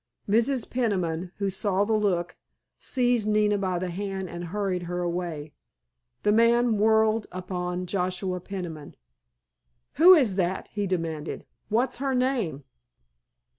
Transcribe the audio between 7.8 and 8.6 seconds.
Joshua